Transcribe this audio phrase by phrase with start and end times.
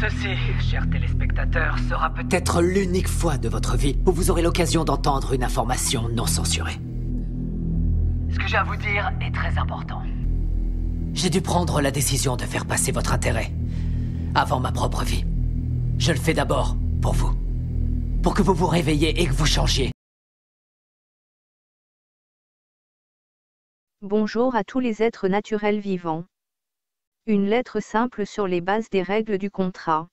[0.00, 0.36] Ceci,
[0.70, 5.42] chers téléspectateurs, sera peut-être l'unique fois de votre vie où vous aurez l'occasion d'entendre une
[5.42, 6.78] information non censurée.
[8.30, 10.00] Ce que j'ai à vous dire est très important.
[11.14, 13.52] J'ai dû prendre la décision de faire passer votre intérêt
[14.36, 15.24] avant ma propre vie.
[15.98, 17.34] Je le fais d'abord pour vous.
[18.22, 19.90] Pour que vous vous réveilliez et que vous changiez.
[24.02, 26.24] Bonjour à tous les êtres naturels vivants.
[27.30, 30.08] Une lettre simple sur les bases des règles du contrat.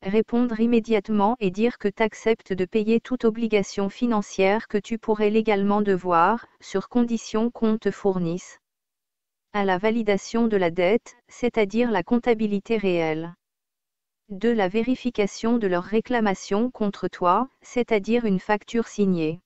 [0.00, 5.82] Répondre immédiatement et dire que t'acceptes de payer toute obligation financière que tu pourrais légalement
[5.82, 8.60] devoir, sur condition qu'on te fournisse.
[9.54, 13.34] À la validation de la dette, c'est-à-dire la comptabilité réelle.
[14.28, 14.52] 2.
[14.52, 19.40] La vérification de leur réclamation contre toi, c'est-à-dire une facture signée.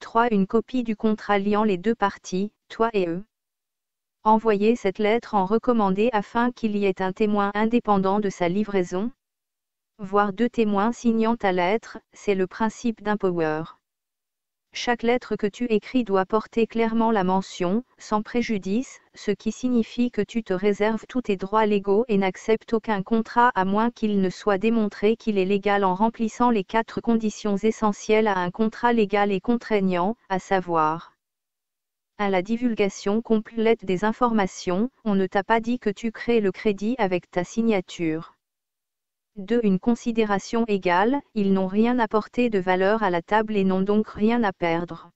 [0.00, 0.32] 3.
[0.32, 3.22] Une copie du contrat liant les deux parties, toi et eux.
[4.26, 9.10] Envoyez cette lettre en recommandé afin qu'il y ait un témoin indépendant de sa livraison?
[9.98, 13.64] Voir deux témoins signant ta lettre, c'est le principe d'un power.
[14.72, 20.10] Chaque lettre que tu écris doit porter clairement la mention, sans préjudice, ce qui signifie
[20.10, 24.22] que tu te réserves tous tes droits légaux et n'acceptes aucun contrat à moins qu'il
[24.22, 28.94] ne soit démontré qu'il est légal en remplissant les quatre conditions essentielles à un contrat
[28.94, 31.13] légal et contraignant, à savoir
[32.18, 36.52] à la divulgation complète des informations, on ne t'a pas dit que tu crées le
[36.52, 38.36] crédit avec ta signature.
[39.36, 39.58] 2.
[39.64, 44.08] Une considération égale, ils n'ont rien apporté de valeur à la table et n'ont donc
[44.08, 45.10] rien à perdre.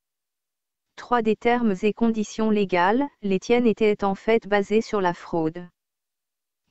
[0.96, 1.22] 3.
[1.22, 5.68] Des termes et conditions légales, les tiennes étaient en fait basées sur la fraude.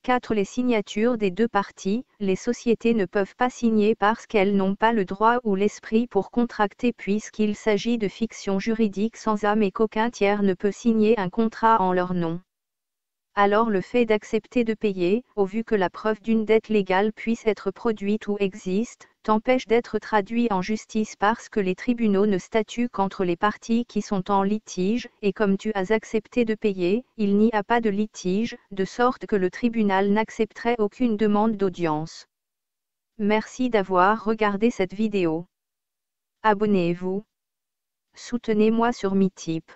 [0.08, 0.34] 4.
[0.34, 4.94] Les signatures des deux parties, les sociétés ne peuvent pas signer parce qu'elles n'ont pas
[4.94, 10.10] le droit ou l'esprit pour contracter puisqu'il s'agit de fiction juridique sans âme et qu'aucun
[10.10, 12.40] tiers ne peut signer un contrat en leur nom
[13.38, 17.46] alors le fait d'accepter de payer, au vu que la preuve d'une dette légale puisse
[17.46, 22.90] être produite ou existe, t'empêche d'être traduit en justice parce que les tribunaux ne statuent
[22.90, 27.38] qu'entre les parties qui sont en litige, et comme tu as accepté de payer, il
[27.38, 32.26] n'y a pas de litige, de sorte que le tribunal n'accepterait aucune demande d'audience.
[33.20, 35.46] Merci d'avoir regardé cette vidéo.
[36.42, 37.24] Abonnez-vous.
[38.16, 39.72] Soutenez-moi sur Meetup.